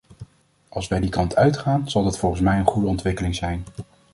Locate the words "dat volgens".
2.03-2.41